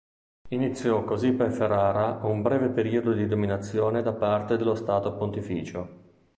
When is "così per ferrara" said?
1.03-2.21